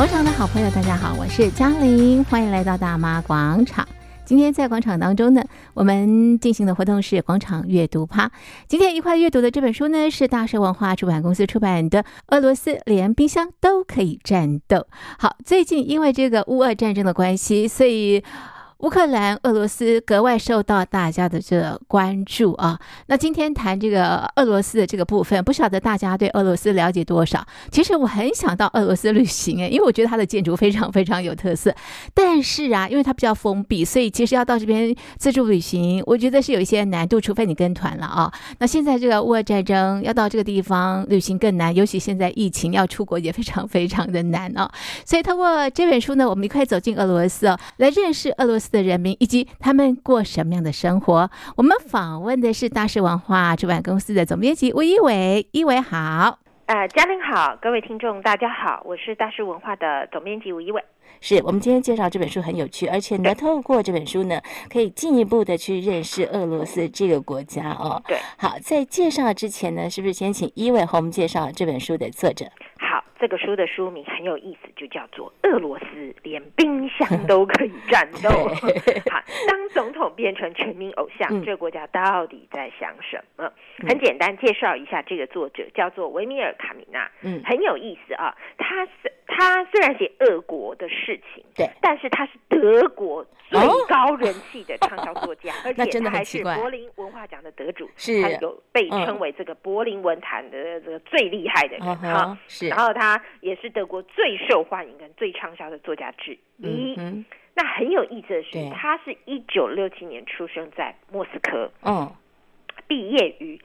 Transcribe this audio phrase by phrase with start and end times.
[0.00, 3.86] 广场的好朋友，大家好，我是嘉玲，欢迎来到大妈广场。
[4.24, 5.44] 今天在广场当中呢，
[5.74, 8.30] 我们进行的活动是广场阅读趴。
[8.66, 14.78] 今天一块阅读的这本书呢，是大蛇文化出版公司出版的《俄罗斯连冰箱都可以战斗》。
[15.18, 18.24] 好，最近因为这个乌俄战争的关系，所以。
[18.80, 22.78] 乌克兰、俄罗斯格外受到大家的这个关注啊。
[23.08, 27.46] 那今天谈这个俄罗斯的这个部分，不晓得大家对俄罗斯了解多少？
[27.70, 31.74] 其实我很想到俄罗斯旅行诶，因为我觉得它的建筑非常非常有特色。
[32.14, 38.32] 但是啊，因为它比较封闭，所以其实要到这边自助旅行，我觉得是有一些难度，除非你跟团了啊。
[38.60, 44.70] 那现在这个乌俄战争，要到这个地方旅行更难，尤其现在疫情，要出国也非常非常的难啊。
[45.04, 51.30] 所以通过这本书呢，我们一块走进俄罗斯哦，来认识俄罗斯的人民以及他们过什么样的生活？
[51.56, 56.38] 我们访问的是大是文化出版公司的总编辑吴一伟，一伟好。
[56.66, 60.80] 呃，嘉玲好，各位听众大家好，我是大是文化的总编辑吴一伟。
[61.20, 64.40] 是我们今天介绍这本书很有趣，而且呢，透过这本书呢，
[64.72, 68.00] 可以进一步的去认识俄罗斯这个国家哦。
[68.06, 72.46] 对，好，在介绍之前呢，是不是先请一伟和我们介绍这本书的作者？
[73.20, 78.30] 好，这个书的书名很有意思，就叫做《俄罗斯连冰箱都可以战斗》。
[79.12, 83.52] 好，当总统变成全民偶像，嗯、这个国家到底在想什么？
[83.86, 87.10] 很简单，介绍一下这个作者，叫做维米尔卡米纳。
[87.22, 89.12] 嗯，很有意思啊，他是。
[89.30, 102.36] 他虽然写俄国的事情，对，但是他是德国最高人气的畅销作家，而且他还是柏林文化奖的得主，是，他有被称为这个柏林文坛的这个最厉害的人哈。
[102.48, 106.94] 是，然后他也是德国最受欢迎跟最畅销的作家之一。
[106.98, 112.12] 嗯，那很有意思的是，他是一九六七年出生在莫斯科，嗯，
[112.86, 113.60] 毕业于。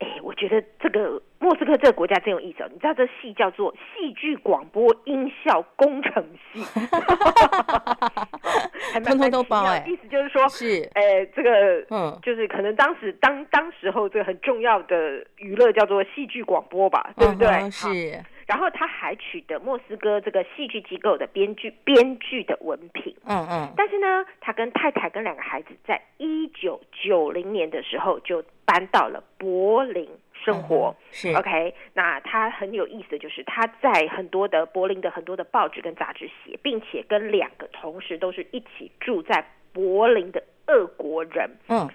[0.00, 2.68] 哎，我觉得这个莫斯科这个国家真有意思哦。
[2.72, 6.62] 你知道这戏叫做戏剧广播音效工程系，
[9.04, 9.84] 通通都包哎。
[9.86, 17.48] 意思就是说，是哎，这个嗯，就是可能当时当当时候这个很重要的娱乐叫做戏剧广播吧，对不对？
[17.48, 18.20] 嗯、是。
[18.46, 23.14] 然后他还取得莫斯科这个戏剧机构的编剧编剧的文凭。
[23.26, 23.72] 嗯嗯。
[23.76, 30.94] 但是呢，他跟太太跟两个孩子，在一九九零年的时候就搬到了柏林生活。
[30.98, 31.32] 嗯、是。
[31.34, 41.50] OK，那他很有意思的就是他在很多的柏林的很多的报纸跟杂志写，并且跟两个同时都是一起住在柏林的俄国人。
[41.68, 41.88] 嗯。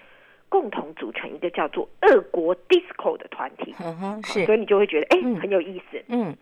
[0.50, 6.36] 共同组成一个叫做俄国 disco 的团体，嗯哼，是，所以你就会觉得哎、欸，很有意思，嗯，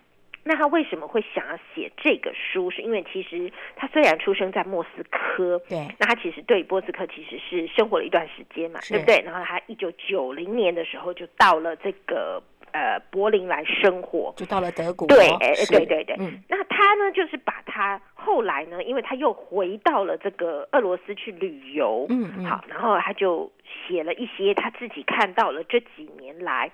[0.43, 2.71] 那他为什么会想要写这个书？
[2.71, 9.21] 是因为其实他虽然出生在莫斯科，对，那他其实对波斯科其实是生活了一段时间嘛，对不对？
[9.25, 12.41] 然后他一九九零年的时候就到了这个。
[12.71, 15.07] 呃，柏林来生活，就到了德国。
[15.07, 16.15] 对，哎，对对对。
[16.19, 22.05] 嗯，那他呢，就是把他后来呢，因为他又回到了这个俄罗斯去旅游。
[22.09, 22.45] 嗯嗯。
[22.45, 26.69] 好，然后他就写了一些他自己看到了这几年来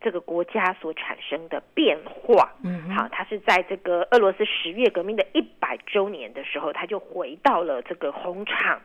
[0.00, 2.50] 这个国家所产生的变化。
[2.64, 2.90] 嗯。
[2.90, 8.80] 好，他是在这个俄罗斯十月革命的一百周年的时候，他就回到了这个红场。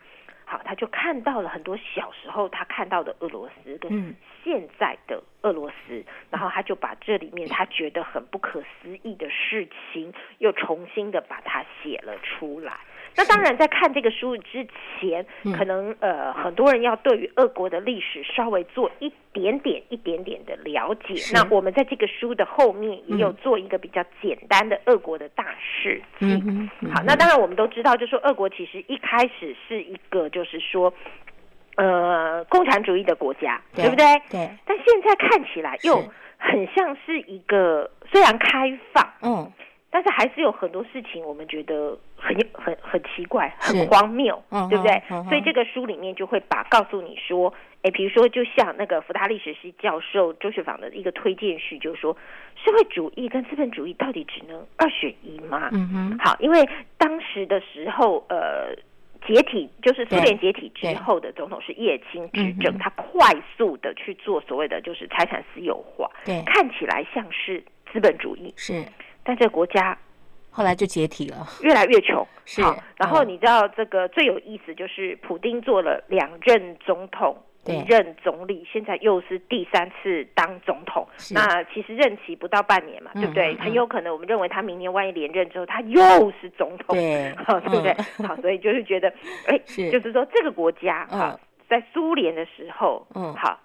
[0.54, 12.82] 好，他就看到了很多小时候他看到的俄罗斯跟现在的俄罗斯，嗯，然后他就把这里面他觉得很不可思议的事情又重新的把它写了出来。
[13.16, 14.66] 那当然，在看这个书之
[15.00, 15.26] 前，
[15.56, 21.16] 可能呃很多人要对于俄国的历史稍微做一点点、一点点的了解。
[21.32, 26.42] 那我们在这个书的后面也有做一个比较简单的俄国的大事记。
[26.92, 30.92] 好，那当然我们都知道，就是说俄国其实一开始是一个就是说
[31.76, 34.06] 呃共产主义的国家，对不对？
[34.32, 34.50] 对。
[34.66, 36.04] 但现在看起来又
[36.38, 39.52] 很像是一个虽然开放，嗯。
[39.94, 45.00] 但是还是有很多事情，我们觉得很很很奇怪，很荒谬，嗯、对不对？
[45.30, 52.18] 所以这个书里面就会把告诉你说，哎，比如说，就像那个福大历史系教授周雪舫的一个推荐序，就是说，
[52.56, 55.70] 社会主义跟资本主义到底只能二选一吗？
[55.74, 56.18] 嗯哼。
[56.18, 56.68] 好，因为
[56.98, 58.76] 当时的时候，呃，
[59.28, 68.84] 解体就是苏联解体之后的总统是叶青执政，他快速的去做所谓的就是财产私有化，对，看起来像是资本主义，是。
[69.24, 69.98] 但这个国家
[70.52, 72.26] 后来就解体了，越来越穷。
[72.46, 72.62] 是，
[72.98, 77.36] 然后你知道这个最有意思就是，普丁做了两任总统，
[77.66, 81.08] 一任总理，现在又是第三次当总统。
[81.32, 83.56] 那其实任期不到半年嘛，对不对？
[83.56, 87.94] 很有可能我们认为他明年万一连任之后，他又是总统，对， 好，对不对？
[88.28, 89.08] 好，所以就是觉得，
[89.48, 93.58] 哎，就是说这个国家哈，在苏联的时候，嗯，好，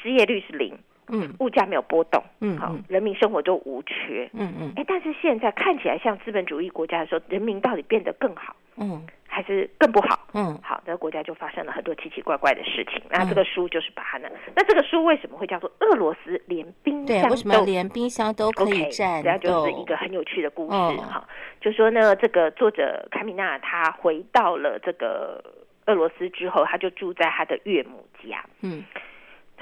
[0.00, 0.78] 失业率是零。
[1.14, 10.26] 嗯，物价没有波动，嗯，好，人民生活都无缺，嗯嗯，哎，但是现在看起来像资本主义国家的时候，人民到底变得更好，嗯，还是更不好？
[10.32, 13.02] 嗯，好，这个国家就发生了很多奇奇怪怪的事情。
[13.10, 17.20] 那这个书就是把它呢，那这个书为什么会叫做俄罗斯连冰箱？
[17.20, 19.30] 对，为什么连冰箱都可以战斗？
[19.32, 20.72] 这就是一个很有趣的故事
[21.02, 21.28] 哈。
[21.60, 25.44] 就说呢，这个作者卡米娜她回到了这个
[25.84, 28.82] 俄罗斯之后，她就住在她的岳母家，嗯。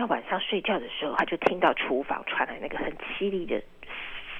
[0.00, 3.61] 到晚上睡觉的时候，他就听到厨房传来那个很凄厉的，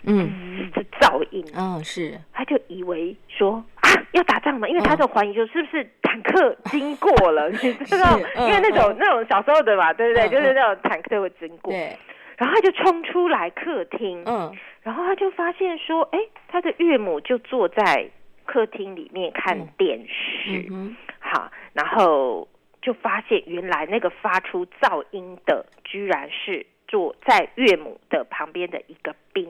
[0.05, 1.45] 嗯，的噪音。
[1.55, 2.19] 嗯，是。
[2.33, 8.19] 他就以为说啊，要打仗嘛，因为他就怀疑说是不是坦克经过了， 你知道？
[8.39, 10.29] 因为那种那种小时候的嘛，对不对？
[10.31, 11.71] 就是那种坦克会经过。
[11.73, 11.95] 对。
[12.39, 14.51] 然后他就冲出来客厅，嗯，
[14.83, 16.19] 然后他就发现说，哎，
[16.49, 18.09] 他的岳母就坐在
[18.47, 20.67] 客厅里面看电视。
[20.71, 20.97] 嗯。
[21.19, 22.49] 好，然后。
[22.83, 29.47] 就发现原来那个发出噪音的，居然是坐在岳母的旁边的一个冰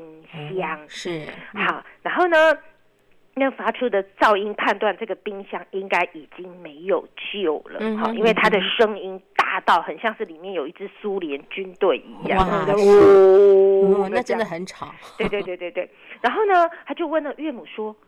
[0.56, 0.80] 箱。
[0.82, 2.36] 嗯、是，好，然后呢，
[3.34, 7.78] 那发出的噪音判断这个冰箱应该已经没有救了。
[7.96, 12.38] 好、嗯，因为它的声音大到很像是里面有一支苏联军队一样。
[12.38, 14.92] 哇，哦，那真的很吵。
[15.16, 15.88] 对对对对对。
[16.20, 18.06] 然后呢，他就问了岳母说：“哎。”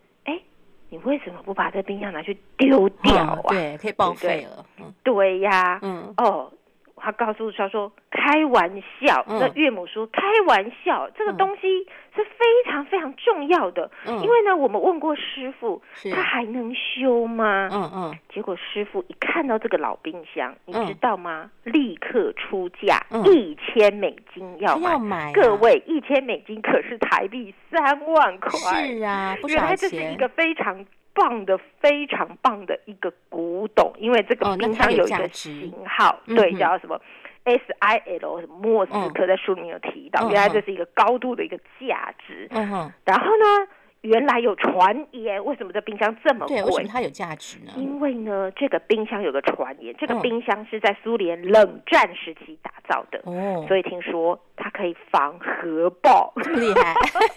[0.93, 3.41] 你为什么不把这冰箱拿去丢掉啊？
[3.45, 4.63] 嗯、对，可以报废了。
[5.03, 6.53] 对，对呀，嗯，哦。
[7.03, 8.71] 他告诉他说：“开玩
[9.01, 9.25] 笑。
[9.29, 11.63] 嗯”那岳母说：“开玩笑，这个东西
[12.15, 13.91] 是非常非常重要的。
[14.07, 15.83] 嗯、因为呢，我们问过师傅，
[16.15, 18.19] 他还能修吗？”嗯嗯。
[18.33, 21.51] 结果师傅一看到这个老冰箱，你知道吗？
[21.65, 24.93] 嗯、立刻出价一千美金要买。
[24.93, 28.87] 要买啊、各位，一千美金可是台币三万块。
[28.87, 29.49] 是啊，不。
[29.49, 30.87] 原来这是一个非常。
[31.15, 37.01] 棒的非常棒的一个古董，因为这个冰箱有一个型号，哦、对，叫什么
[37.45, 42.49] S I L 什么莫斯科，在书里面有提到，嗯、原来这是一个高度的一个价值。
[43.05, 43.69] 然后呢？
[44.03, 46.57] 原来有传言，为什么这冰箱这么贵？
[46.57, 47.71] 对，为什么它有价值呢？
[47.77, 56.95] 因为呢，这个冰箱有个传言，这个冰箱是在苏联冷战时期打造的，哦，所以听说它可以防核爆，厉害。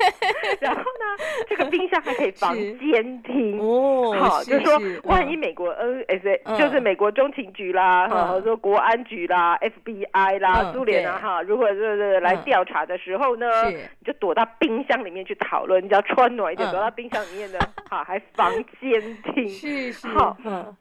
[0.62, 3.60] 然后呢，这个冰箱还可以防监听。
[3.60, 16.54] 哦，好，就是说万一美国 NSA 就是美国中情局啦，哈，说国安局啦、FBI 啦、苏联啊，哈，如果是是来调查的时候呢，你就躲到冰箱里面去讨论，你要穿暖。
[16.54, 17.58] 一点躲到冰箱里面呢，
[17.90, 20.76] 好，还防监听，是是，好，嗯，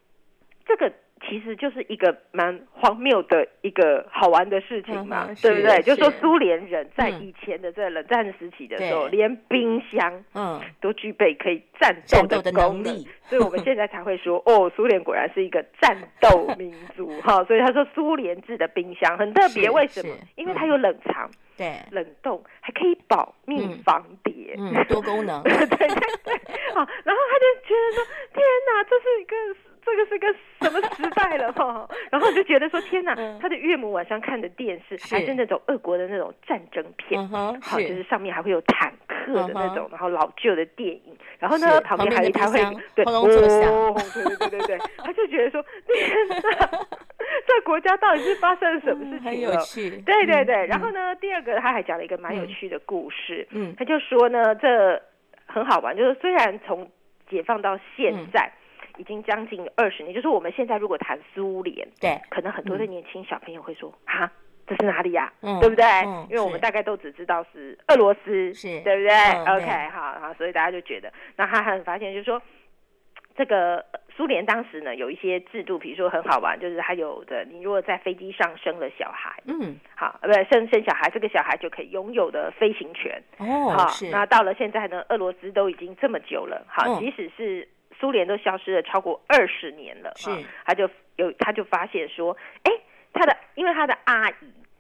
[0.67, 0.93] 这个
[1.29, 5.83] 其实就是一个蛮荒谬的一个好玩的事情嘛，对不对？
[5.83, 11.95] 就说苏联人在以前的这个冷战时期的时候，连冰箱，嗯，都具备可以战
[12.29, 20.15] 斗的能力，所以我们现在才会说， 哦，苏联果然是一个战斗民族，哈， 所以他说苏联制的冰箱很特别，为什么？
[20.37, 21.31] 因为它有冷藏。
[21.57, 25.41] 对，冷冻还可以保密防谍，嗯，嗯，多功能。
[25.45, 25.87] 对 对对，
[26.75, 29.37] 好，然后他就觉得说，天哪，这是一个，
[29.85, 30.27] 这个是个
[30.61, 31.89] 什么时代了 哈？
[32.11, 42.59] 然后就觉得说，天哪，他的岳母晚上看的电视还是那种俄国的那种战争片，好，就是上面还会有坦克的那种，然后老旧的电影，然后呢，旁边还有他会
[42.95, 43.23] 对，哦，
[44.15, 46.35] 对对对对对， 他就觉得说，天哪。
[47.47, 49.25] 这国家到底是发生了什么事情了？
[49.25, 49.91] 嗯、很有趣。
[50.03, 53.47] 对对对，嗯、然后呢，第二个他还讲了一个蛮有趣的故事。
[53.51, 55.01] 嗯，他就说呢，这
[55.47, 56.89] 很好玩，就是虽然从
[57.29, 58.53] 解放到现在
[58.99, 64.31] 已经将近二十年，嗯、就是我们现在如果谈苏联，对，可能很多的年轻小朋友会说啊，
[64.67, 65.33] 这是哪里呀？
[65.43, 65.85] 嗯，对不对？
[65.85, 72.41] 嗯、因为我们大概都只知道是俄罗斯，是对不对、嗯、？OK，好，好，所以大家就觉得，那他很发现就是说
[73.37, 73.85] 这个。
[74.17, 83.21] 苏联当时呢有一些制度，比如说很好玩，就是他有的，你如果在飞机上生了小孩，嗯，好，呃，不生生小孩，这个小孩就可以拥有的飞行权。
[83.39, 90.31] 哦，好，是那到了现在呢，俄罗斯都已经这么久了，好，即使是苏联都消失了超过二十年了，是，
[90.65, 92.73] 他就有他就发现说，哎，
[93.13, 94.35] 他的因为他的阿姨。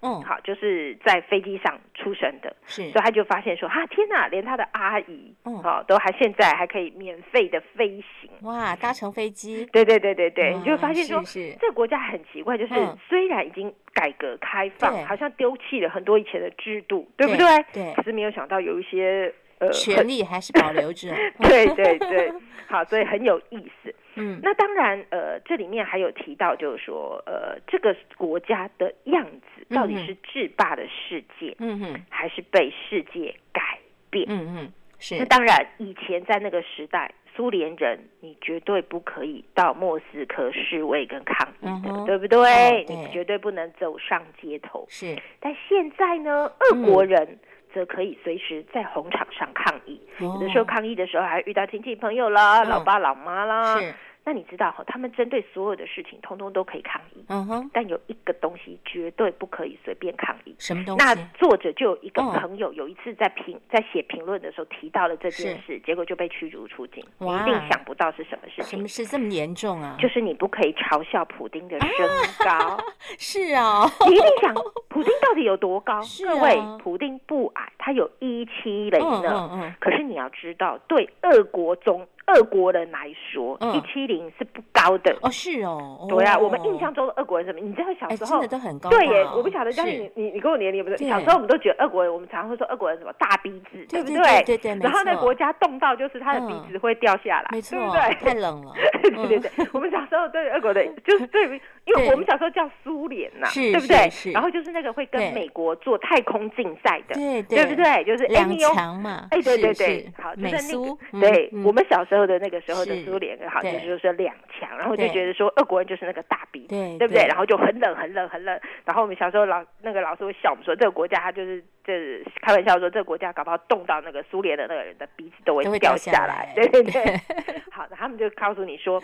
[0.07, 7.89] 嗯，好，就是在飞机上出生的，是，所以他就发现说，哈，天哪，连他的阿姨，嗯，好，都还现在还可以免费的飞
[8.21, 11.23] 行，哇，搭乘飞机，对对对对对，你就发现说，
[11.59, 12.75] 这个国家很奇怪，就是
[13.09, 17.47] 虽然已经改革开放，好像丢弃了很多以前的制度，对不对？
[17.73, 21.09] 对，可是没有想到有一些呃权利还是保留着，
[21.43, 22.33] 对对对，
[22.67, 23.95] 好，所以很有意思。
[24.17, 33.79] 嗯，那当然，呃，这里面还有提到，就是说，呃，这个国家的样子到底是制霸的世界，嗯哼，还是被世界改
[34.11, 34.25] 变？
[34.29, 35.19] 嗯嗯，是。
[35.19, 42.39] 那当然，以前在那个时代，苏联人，你绝对不可以到莫斯科示威跟抗议的，嗯、对不对？
[42.39, 44.87] 哦、对，你绝对不能走上街头。
[44.89, 47.37] 是，但现在呢，俄国人
[47.75, 50.01] 则可以随时在红场上抗议。
[50.21, 53.79] 嗯、有的时候抗议的时候，还遇到亲戚朋友啦、哦、老爸老妈啦。
[54.25, 54.31] 是。
[54.31, 57.25] 那你知道哈，他们针对所有的事情，通通都可以抗议。
[57.29, 57.71] 嗯哼。
[57.73, 60.55] 但有一个东西绝对不可以随便抗议。
[60.59, 61.05] 什么东西？
[61.05, 67.05] 那作者就有一个朋友，有一次在评在写评论的时候提到了这件事，结果就被驱逐出境。
[67.19, 68.65] 你一定想不到是什么事情？
[68.65, 69.97] 什么事这么严重啊？
[70.01, 72.09] 就是你不可以嘲笑普丁的身
[72.47, 72.79] 高。
[73.19, 73.85] 是啊。
[74.09, 74.55] 你一定想，
[74.89, 76.01] 普丁到底有多高？
[76.27, 79.49] 各位，普丁不矮，他有一七零呢。
[79.53, 79.75] 嗯嗯。
[79.79, 82.07] 可是你要知道，对俄国中。
[82.27, 85.17] 俄国人来说，一七零是不高的。
[85.23, 87.61] 哦，是哦，对啊，我们印象中的俄国人什么？
[87.61, 90.97] 你知道小时候真的都很高，对耶，我不晓得但是你你你跟我年龄不是？
[91.09, 94.43] 小时候我们都觉得俄国人，我们常常会说俄国人什么大鼻子，对不对？
[94.45, 94.59] 对？
[94.59, 98.01] 对，然后那国家冻到就是他的鼻子会掉下来，没错，对不对？
[98.15, 104.33] 太冷了，对对对，我们小时候对俄国的，就是对于，因为我们小时候叫苏联呐，对不对？
[104.33, 108.03] 然后就是那个会跟美国做太空竞赛的，对对不对？
[108.05, 110.77] 就是两强嘛，哎对对对，好，就是
[111.13, 113.05] 那个，对我们小时候的那个时候的。
[113.05, 117.27] 苏联好，就是说两强，然后就觉得说俄国人就是那个大鼻对不对？
[117.27, 118.59] 然后就很冷，很冷，很冷。
[118.87, 126.51] 然后我们小时候老那个老师会笑我们说，这个国家他就是这开玩笑说，这个国家搞不好冻到那个苏联的那个人的鼻子都会掉下来。
[126.55, 127.03] 对对对。
[127.71, 129.03] 好的，他们就告诉你说。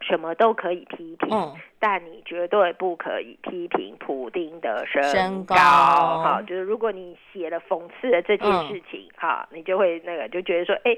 [0.00, 5.54] 什么都可以批评，嗯、但你绝对不可以批评普丁的身高。
[5.56, 10.96] 好，就是如果你写了讽刺的这件事情，哈、嗯，你就会那个就觉得说，哎，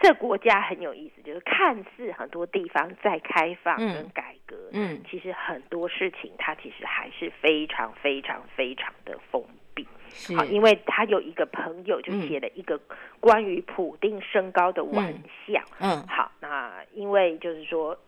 [0.00, 9.42] 这国家很有意思，就是看似很多地方在开放跟改革，嗯，其实很多事情它其实还是非常非常非常的封
[9.74, 9.86] 闭。
[10.10, 12.80] 是，好，因为他有一个朋友就写了一个
[13.18, 15.12] 关于普丁身高的玩
[15.44, 16.06] 笑，嗯，嗯。
[16.06, 17.98] 好，那因为就是说。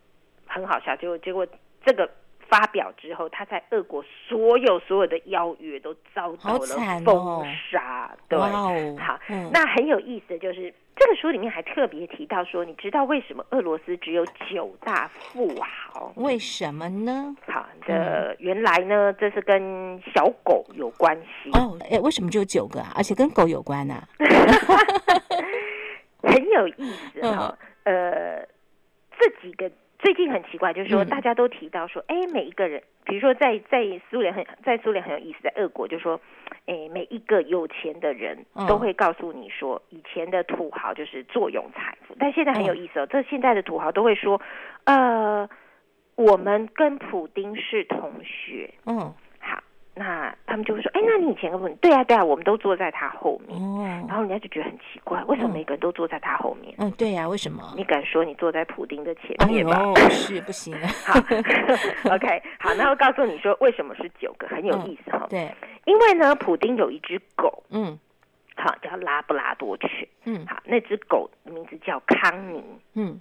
[0.47, 1.45] 很好笑，结果结果
[1.85, 2.09] 这个
[2.49, 6.59] 发表之后，他在俄国所有所有的邀约都遭到了
[7.03, 8.05] 封杀。
[8.05, 16.13] 哦、对，哦、好，嗯、那很有意思的就是这个书里面还特别提到说，你知道为什么俄罗斯只有九大富豪？
[16.15, 17.35] 为什么呢？
[17.45, 21.51] 好的，原来呢，这是跟小狗有关系。
[21.51, 22.93] 哦，哎，为什么只有九个啊？
[22.95, 24.07] 而且跟狗有关呢、啊？
[26.23, 28.47] 很有意思哈、哦，嗯、呃，
[29.19, 29.69] 这几个。
[29.99, 36.21] 最近很奇怪，就是说大家都提到说，哎、嗯，每一个人，比如说在在苏联很在苏联很有意思，在俄国就是说，
[36.67, 44.39] 哎，每一个有钱的人都会告诉你说，以前的土豪就是坐拥财富，但现在很有意思哦，这现在的土豪都会说，
[44.85, 45.49] 呃，
[46.15, 49.13] 我们跟普丁是同学，嗯。
[49.97, 51.67] 那他们就会说：“哎，那你以前跟不？
[51.81, 53.59] 对啊，对啊，我们都坐在他后面。
[53.59, 56.73] 哦，然后人家就觉得很奇怪，为什么每个人都坐在他后面？
[56.77, 57.73] 嗯，对呀，为什么？
[57.75, 59.75] 你敢说你坐在普丁的前面吗？
[59.81, 60.77] 哦，是不行。
[61.05, 61.19] 好
[62.13, 64.47] ，OK，好，那我告诉你说，为什么是九个？
[64.47, 65.25] 很有意思哈。
[65.29, 65.51] 对，
[65.85, 67.97] 因为呢，普丁有一只狗，嗯，
[68.55, 72.63] 好，叫拉布拉多犬，嗯，好，那只狗的名字叫康妮，
[72.93, 73.19] 嗯，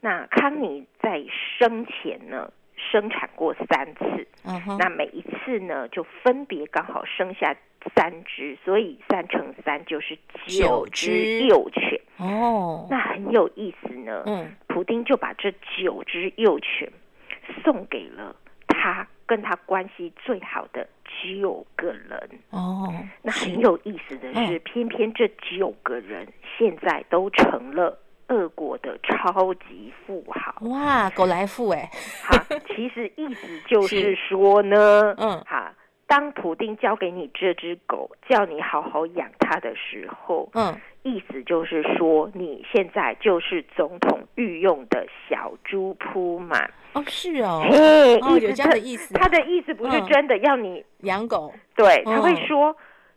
[0.00, 1.20] 那康妮在
[1.58, 2.48] 生前呢。”
[2.90, 4.76] 生产过三次，uh huh.
[4.78, 7.54] 那每一次呢，就分别刚好生下
[7.94, 12.00] 三只，所以三乘三就是九只幼犬。
[12.18, 14.22] 哦，那很有意思呢。
[14.26, 16.90] 嗯，普丁就把这九只幼犬
[17.62, 18.34] 送给了
[18.66, 20.86] 他跟他关系最好的
[21.22, 22.30] 九个人。
[22.50, 26.26] 哦，那很有意思的是，偏偏这九个人
[26.58, 27.98] 现在都成了。
[28.32, 30.54] 俄国的超级富豪。
[30.68, 31.90] 哇，狗来富哎，
[32.24, 32.34] 好，
[32.74, 35.70] 其实意思就是说呢，嗯，哈，
[36.06, 52.74] 当普丁交给你这只狗，叫你好好养它的时候，嗯，意思就是说你现在就是总统御用的小猪扑满哦，是哦，嘿，哦，有这样的意思，他的意思不是真的要你养狗，对，他会说。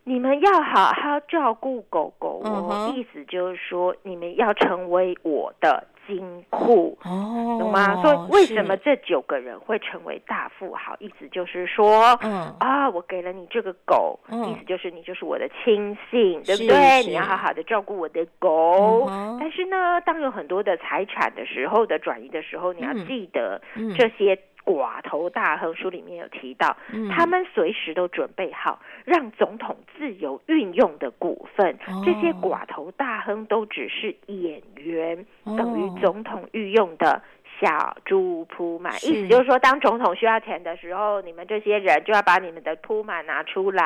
[0.08, 8.00] 你们要好好照顾狗狗哦，意思就是说，你们要成为我的金库，哦，懂吗？
[8.00, 10.94] 所以为什么这九个人会成为大富豪？
[11.00, 17.02] 意思就是说，嗯啊，我给了你这个狗，嗯、意思就是你就是我的亲信，对不对？
[17.04, 19.10] 你要好好的照顾我的狗。
[19.40, 23.60] 但是呢，当有很多的财产的时候的转移的时候，你要记得
[23.98, 24.38] 这些。
[24.66, 31.72] 嗯寡头大亨书里面有提到，嗯、他们随时都准备好让总统自由运用的股份。
[31.86, 37.22] 哦、这些寡头大亨都只是演员，哦、等于总统御用的
[37.60, 43.84] 小猪铺满，意思就是说，当总统需要钱的时候，你们这些人就要把你们的铺满拿出来。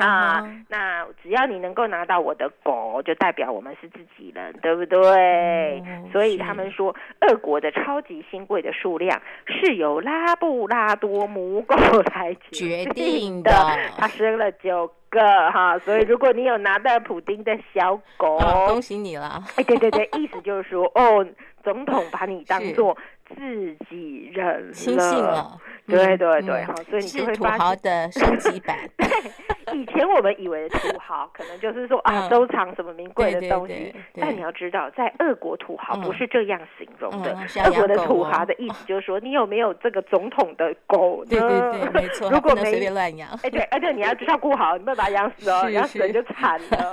[0.00, 0.46] 啊。
[0.68, 5.82] 那只要你能够拿到我的狗，就代表我们是自己人，对不对？
[5.86, 11.76] 嗯、所以他们说，俄国的超级新贵的数量是由拉布拉多母狗
[12.14, 13.50] 来决定的，
[13.98, 15.78] 他生了九个哈。
[15.80, 19.42] 所以如果你有拿到普丁的小狗，哦、恭喜你了。
[19.56, 21.26] 哎，对对对，意思就是说，哦。
[21.64, 22.96] 总统把你当做
[23.34, 28.78] 自己人了，对对对，好，所以你就会发现豪的升级版。
[29.74, 33.94] 以前我们以为的土豪，可能就是说啊，收藏什么名贵的东西。
[34.14, 37.36] 但你要知道，在俄国土豪不是这样形容的。
[37.64, 41.30] 俄国的土豪的意思就是说，你有没有这个总统的狗呢？
[41.30, 42.30] 对对对，没错。
[42.32, 46.92] 如果没随便乱养，哎对，而且你要照顾好，你不要把它养死哦， 养死了就惨了。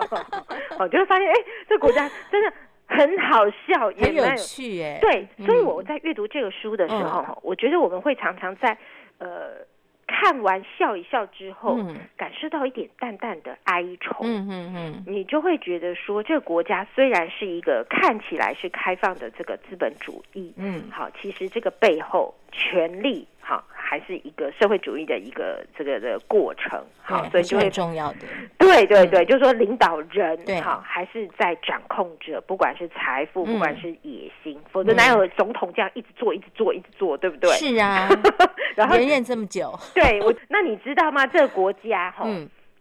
[0.80, 1.34] 哦，就会发现，哎，
[1.70, 2.52] 这国家真的。
[2.96, 5.00] 很好笑，也很有趣耶。
[5.02, 8.78] 对，所以我在阅读这个书的时候，嗯、我觉得我们会常常在
[9.18, 9.66] 呃
[10.06, 14.18] 看完笑一笑之后，嗯、感受到一点淡淡的哀愁。
[14.22, 23.64] 嗯嗯嗯，你就会觉得说，这个国家虽然是一个看起来是开放的这个资本主义，嗯，好，其实这个背后权力，好。
[23.86, 28.20] 还是一个社会主义的一个这个的过程，好，所以就会重要的。
[28.58, 37.52] 对对对，就是说领导人好，还是在掌控着，不管是财富，不管是野心，否则哪有总统这样一直做、一直做、一直做，对不对？
[37.52, 38.10] 是啊，
[38.76, 41.28] 然后连任这么久， 对我，那你知道吗？
[41.28, 42.26] 这个国家 哈，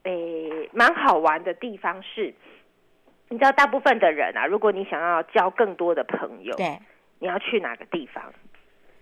[0.05, 2.33] 诶，蛮好玩的地方是，
[3.29, 6.79] 你知道大部分的人啊，如果你想要交更多的朋友，对，
[7.19, 8.33] 你要去哪个地方？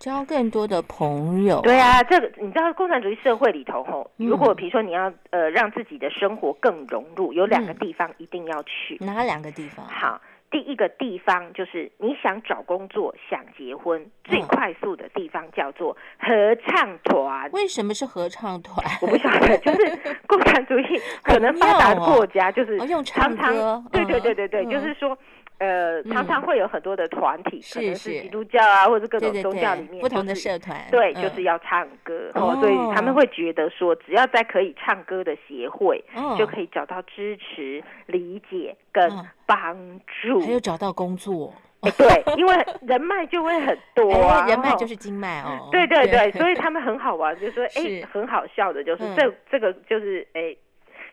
[0.01, 8.97] 交更多的朋友，对啊，这个你知道，共产主义社会里头吼，如果比如说你要呃让自己的生活更融入，有两个地方一定要去。
[8.99, 9.85] 哪两个地方？
[9.85, 17.47] 好，第一个地方就是你想找工作、想结婚最快速的地方叫做合唱团。
[17.51, 18.83] 为什么是合唱团？
[19.03, 23.83] 我不晓得，就是共产主义可能发达的国家就是用唱歌。
[23.91, 25.15] 对对对对对，就是说。
[25.59, 36.03] 呃，常常会有很多的团体，可能是基督教啊，或者各种宗教里面不同的社团，对，就是要唱歌哦，所以他们会觉得说，只要在可以唱歌的协会，
[36.37, 39.07] 就可以找到支持、理解跟
[39.45, 41.53] 帮助，还有找到工作，
[41.95, 50.55] 对，因为人脉就会很多啊， 人脉就是经脉哦，对对对，所以他们很好玩，就是说，哎， 很好笑的，就是这这个就是哎。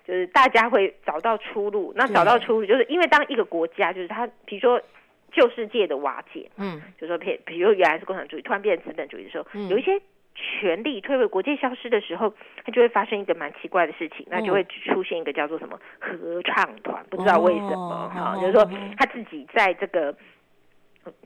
[0.08, 4.80] 就是大家会找到出路，那找到出路，就是因为当一个国家，就是它，比如说
[5.30, 10.00] 旧世界的瓦解，嗯，就说譬比如原来是共产主义，突然变成资本主义的时候，嗯、有一些
[10.34, 12.32] 权力退位，国界消失的时候，
[12.64, 18.64] 它就会发生一个蛮奇怪的事情，那就会出现一个叫做什么合唱团，不知道为什么哈，就是说
[18.96, 20.16] 他自己在这个。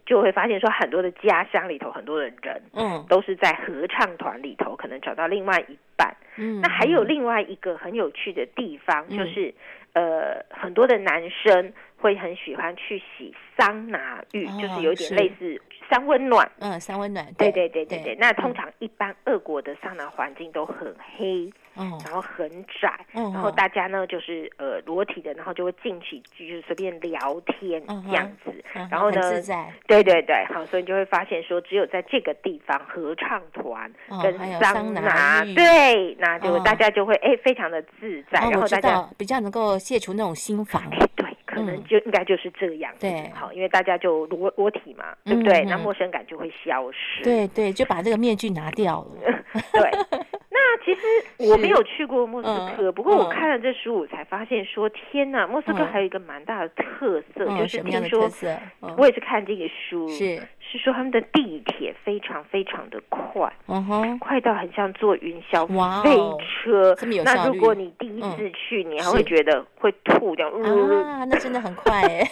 [0.07, 6.15] 就会发现说，很多的家乡里头，很多的人，嗯，都是在合唱团里头，可能找到另外一半。
[6.37, 9.55] 嗯，那还有另外一个很有趣的地方，嗯、就是，
[9.93, 15.61] 呃，很多的男生会很喜欢去洗桑拿浴，哦、就是有点类似。
[15.91, 18.17] 三温暖，嗯，三温暖，对对对对对。
[18.19, 22.49] 那通常一般俄国的桑拿环境都很黑，嗯，然后很
[22.81, 28.53] 窄，然后大家呢就是呃裸体的，然后就会进去就是随便聊天这样子，
[28.91, 29.21] 然后呢，
[29.87, 33.91] 对对对，好，所以你就会发现说，只有在这个地方合唱团
[34.23, 40.83] 跟桑拿，对，那就大家就会哎非常的自在，然后大家比较能够卸除那种心防，
[41.17, 41.27] 对。
[41.45, 45.63] 可能就应该就是这样，对，好，因为大家就裸裸体嘛，对不对？
[45.67, 49.35] 那陌生感就会消失，对对，就把这个面具拿掉了，
[49.71, 49.91] 对。
[50.73, 58.31] 那其实我没有去过莫斯科，不过我看了这书，我才发现说，天哪，莫斯科还有一个蛮大的特色，就是听说，
[58.97, 60.41] 我也是看这个书，是。
[60.61, 65.67] 是说他们的地铁非常非常的快，嗯哼，快到很像坐云霄
[66.03, 66.97] 飞车。
[67.23, 72.27] 那如果你第一次去，你还会觉得会吐掉，啊，那真的很快哎，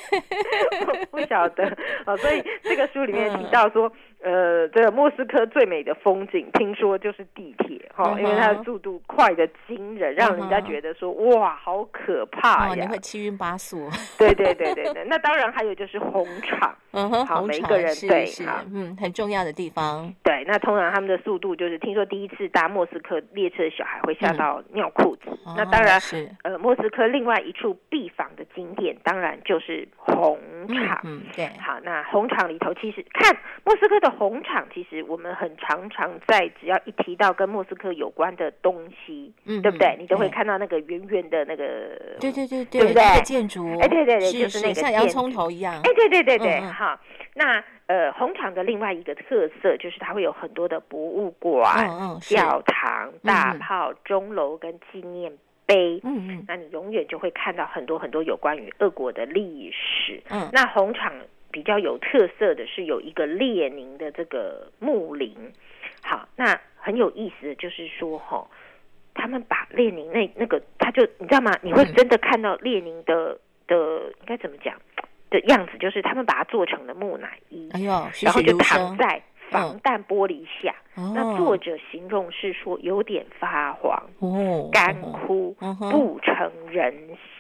[1.10, 1.76] 不晓得。
[2.06, 3.92] 哦，所以这个书里面提到说。
[4.22, 13.88] 呃，这个莫斯科最美的风景，听说就是地铁哈，因为它的速度快的惊人，让人家觉得说哇，好可怕呀，你会七晕八素。
[14.18, 20.12] 对对对对对，那当然还有就是红场，嗯哼，好，每个人对，好，嗯，很重要的地方。
[20.22, 25.22] 对，那通常他们的速度就是，听说第一次搭莫斯科列车的小孩会吓到尿裤子。
[25.56, 31.00] 那当然是，呃，莫斯科另外一处必访的景点，当然就是红场。
[31.04, 31.46] 嗯，对。
[31.58, 34.09] 好，那红场里头其实看莫斯科的。
[34.10, 39.96] 红场其实我们很常常在只要一提到跟莫斯科有关的东西，嗯，对不对？
[39.98, 41.64] 你都会看到那个圆圆的那个，
[42.20, 43.22] 对对对对，对不对？
[43.22, 47.00] 建筑，哎，对对对，就是那个像洋葱头一样，哎，对对对对，哈。
[47.32, 55.32] 那呃，红场的另外一个特色就是它会有很多的博物馆、哦哦、教堂、大炮、钟楼跟纪念
[55.64, 56.00] 碑。
[56.02, 60.20] 嗯嗯，那你永远就会看到很多很多有关于俄国的历史。
[60.28, 61.12] 嗯，那红场
[61.50, 65.34] 比较有特色的是有一个列宁的这个墓陵。
[66.02, 68.46] 好，那很有意思的就是说哈，
[69.14, 71.56] 他们把列宁那那个，他就你知道吗？
[71.62, 74.74] 你会真的看到列宁的、嗯、的应该怎么讲？
[75.30, 80.74] 的样子就是他们把它做成了木乃伊，哎呦，然后就躺在防弹玻璃下。
[80.96, 86.94] 哦、那作者形容是说有点发黄，哦，干枯，哦、不成人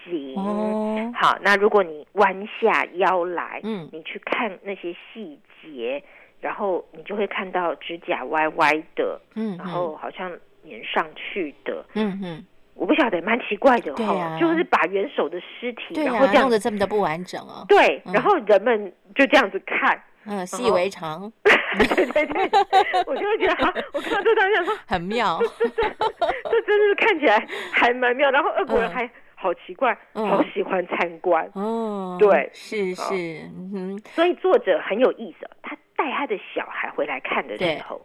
[0.04, 0.34] 形。
[0.36, 6.02] 哦、好，那如果你弯下腰来，嗯，你去看那些细节，
[6.40, 10.30] 然后你就会看到指甲歪歪的，嗯，然后好像
[10.64, 12.44] 粘上去的，嗯嗯。
[12.74, 17.62] 我不晓得，蛮奇怪的哈，啊、就是把元首的尸体，啊、然后这样弄得这么的不完整哦。
[17.68, 21.30] 对，然后人们就这样子看，嗯，习以为常。
[21.94, 22.50] 对对对，
[23.06, 28.30] 我就会觉得哈，我看到这张相说 很妙，这这这真的是看起来还蛮妙。
[28.30, 31.44] 然后俄国人还好奇怪，嗯、好喜欢参观。
[31.54, 33.14] 哦、嗯，对，是是，
[33.74, 33.98] 嗯。
[34.14, 38.04] 所以作者很有意思，他带他的小孩回来看的时候，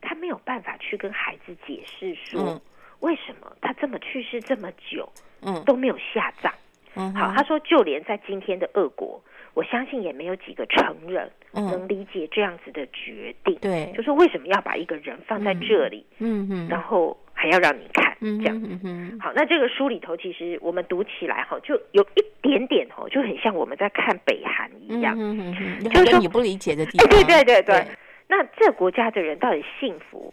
[0.00, 2.40] 他没有办法去跟孩子解释说。
[2.42, 2.60] 嗯
[3.02, 6.52] 为什么他这么去世这么久，嗯，都没有下葬？
[6.94, 9.20] 嗯，好，他说，就连在今天的俄国，
[9.54, 13.54] 我相信也没有几个成人能理解这样子的决定。
[13.60, 16.04] 对，就是为什么要把一个人放在这里？
[16.18, 18.78] 嗯嗯，然后还要让你看这样。
[18.82, 25.14] 嗯，好，那这个书里头其实我们读起来哈，就有一点点哈，就很像我们在看北韩一样。
[25.18, 27.08] 嗯嗯，就是说你不理解的地 方。
[27.10, 27.86] 对对对对。
[28.28, 30.32] 那这国家的人到底幸福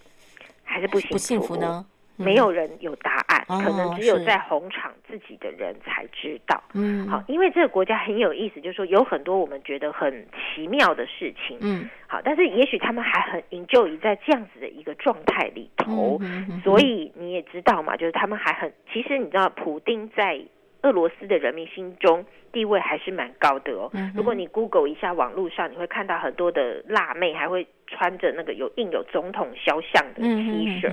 [0.63, 1.13] 还是不幸福？
[1.13, 1.85] 不幸福呢？
[2.19, 6.61] 没有人有答案，嗯、可能只有在红场自己的人才知道。
[6.73, 11.57] 嗯，好，因为这个国家很有意思，就是说有很多我们觉得很奇妙的事情。
[11.61, 16.19] 嗯，好，但是也许他们还很 enjoy 在这样子的一个状态里头，
[16.63, 20.39] 所以你也知道嘛，就是他们还很，其实你知道，普丁在
[20.81, 23.89] 俄罗斯的人民心中地位还是蛮高的哦。
[23.93, 30.91] 嗯、如果你 Google 一下网络上，你会看到很多的辣妹还会穿着那个有印有总统肖像的 T 恤。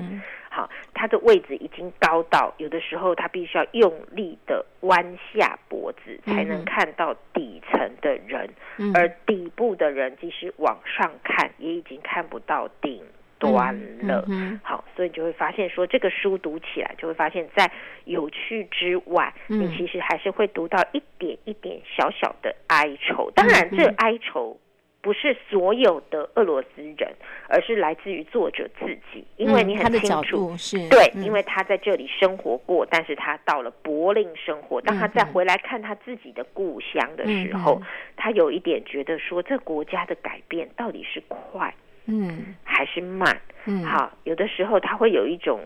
[0.51, 13.03] 好，他的位置已经高到有的时候他必须要用力的弯下脖子才能看到底层的人，嗯、而底部的人即使往上看也已经看不到顶
[13.51, 13.75] 端
[14.07, 14.25] 了。
[14.29, 17.71] 嗯嗯、好，所以你就会发现说这个书读起来就会发现，在
[18.05, 23.31] 有趣之外，嗯、你其实还是会读到一点一点小小的哀愁。
[23.35, 24.59] 当然，这哀愁。
[25.03, 27.15] 不是所有的俄罗斯人，
[27.49, 41.73] 而是来自于作者自己，因为你很清楚，嗯、是对，嗯、因为他在这里生活过，但是他到了柏林生活，当他再回来看他自己的故乡的时候，嗯、他有一点觉得说，这国家的改变到底是快，
[42.07, 43.41] 嗯，还是慢？
[43.67, 45.61] 嗯，好，有的时候他会有一种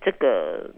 [0.00, 0.70] 这个。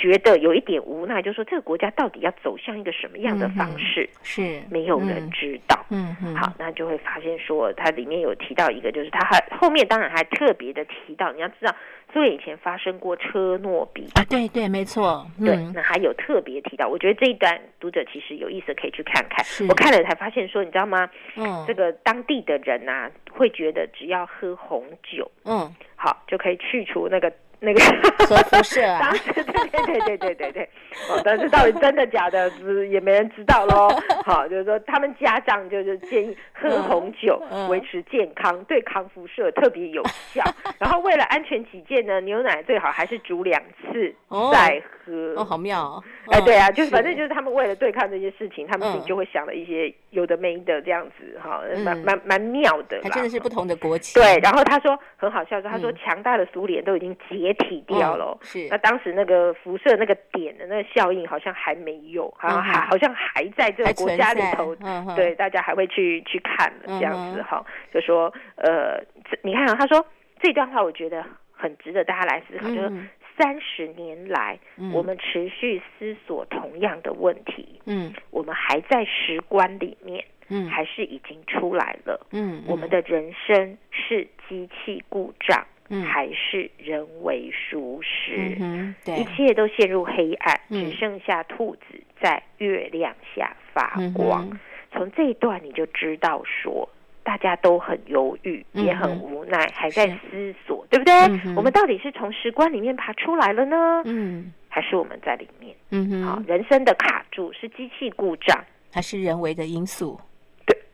[0.00, 5.78] 觉得有一点无奈，就是说这个国家到底要走向一个什么样的方式，嗯、是没有人知道。
[5.90, 11.76] 嗯嗯，好，那就会发现说，它里面有提到一个，就是它还后面当然还特别的提到，你要知道，
[12.14, 19.44] 苏联以前发生过车诺比啊，对对，没错，嗯、对，那还有特别提到，我觉得这一段读者其实有意思，可以去看看。
[19.68, 21.10] 我看了才发现说，你知道吗？
[21.36, 27.30] 嗯，这个当地的人呐、啊，会觉得只要喝红酒，嗯，好就可以去除那个。
[27.60, 27.80] 那个
[28.26, 30.62] 核辐射啊，当时对对对对对对对，
[31.10, 33.88] 哦，但是到底真的假的，是也没人知道喽。
[34.24, 40.42] 好，就是说他们家长就是建议喝红酒维持健康，对抗辐射特别有效。
[40.80, 44.14] 然后为了安全起见呢，牛奶最好还是煮两次
[44.50, 45.34] 再喝。
[45.36, 46.04] 哦，好妙哦！
[46.28, 53.00] 哎，对啊，就是反正就是他们为了对抗这些事情，他们自己就会想了一些有的没的这样子，哈，蛮蛮蛮妙的。
[53.02, 54.22] 还真的是不同的国情。
[54.22, 57.49] 对，然后他说很好笑，说他说强大的苏联都已经结。
[57.52, 58.66] 解体掉了，是。
[58.70, 64.74] 那当时那个辐射那个点的那个效应好像还没有，好像还好像还在这个国家里头，
[65.16, 69.02] 对，大家还会去去看的这样子哈，就说呃，
[69.42, 70.04] 你看啊，他说
[70.40, 72.90] 这段话我觉得很值得大家来思考，就是
[73.38, 74.58] 三十年来
[74.92, 85.66] 我们持续思索同样的问题，嗯，我们还在时光里面，嗯，还是已经出来了，嗯，我们的人生是机器故障。
[86.04, 94.48] 还是人为疏失，嗯、一切都陷入黑暗，嗯、只剩下兔子在月亮下发光。
[94.52, 94.58] 嗯、
[94.92, 96.88] 从这一段你就知道说，
[97.24, 101.12] 大家都很犹豫，也很无奈，还在思索，对不对？
[101.44, 104.02] 嗯、我们到底是从石棺里面爬出来了呢？
[104.04, 105.74] 嗯，还是我们在里面？
[105.90, 110.20] 嗯哼，好，人生的卡住是机器故障，还是人为的因素？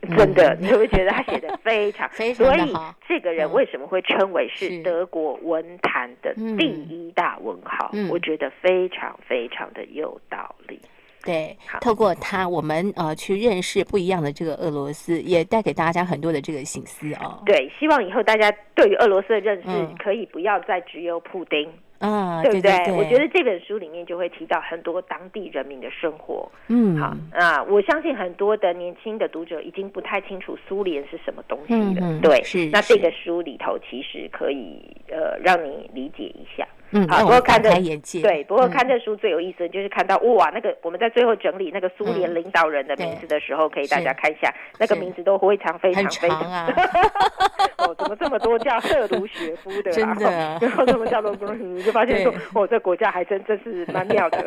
[0.01, 2.47] 对， 真的，你会觉得他写的非常 非常？
[2.47, 2.73] 所以
[3.09, 7.91] 这个人为什么会称为是德国文坛的第一大文豪？
[8.11, 10.81] 我觉得非常非常的有道理。
[11.25, 17.43] 对，透过他，我们呃去认识不一样的这个俄罗斯，也带给大家很多的这个心思哦。
[17.45, 21.69] 对，希望以后大家对于俄罗斯的认识可以不要再只有普丁。
[21.99, 22.63] 啊，对不对？
[22.63, 26.51] 对对对，我觉得这本书里面就会提到很多当地人民的生活。
[26.69, 32.01] 嗯，好啊，我相信很多的年轻的读者已经不太清楚苏联是什么东西了。
[32.01, 32.67] 嗯、对，是。
[32.73, 36.67] 那这个书里头其实可以呃让你理解一下。
[36.93, 46.67] 嗯，好，不过看这对，对，不过看这书最有意思的就是看到、嗯、哇，那个我们在最后整理那个苏联领导人的名字的时候，嗯、可以大家看一下，那个名字都非常非常非常
[47.99, 49.91] 怎么这么多叫赫鲁雪夫的？
[49.93, 50.31] 真的，
[50.61, 54.47] 然后怎么叫做你就发现说，哦，这国家还真真是蛮妙的。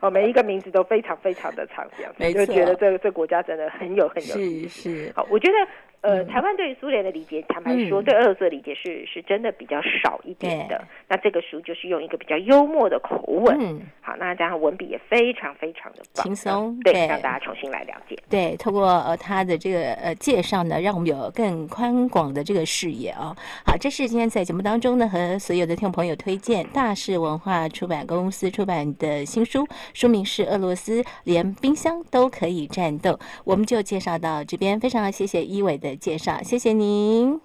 [0.00, 4.90] 哦，每一个名字都非常非常的长，这样子，就觉得这这国家真的很有很有意思。
[4.90, 5.54] 是是，好，我觉得。
[6.00, 10.80] 呃，台湾对于苏联的理解，坦白说，对俄罗斯的理解是是真的比较少一点的。
[11.08, 18.16] 那这个书就是用一个比较幽默的口吻，嗯好，那加上文笔也非常非常的轻松，对，让大家重新来了解。
[18.30, 23.34] 对，透过呃他的这个呃介绍呢，让我们有更宽广的这个视野哦。
[23.66, 33.10] 好，这是今天在节目当中呢，和所有的听众朋友推荐大是文化出版公司出版的新书，书名是《俄罗斯连冰箱都可以战斗》。
[33.44, 37.36] 我们就介绍到这边，非常谢谢一伟的介绍，谢谢您。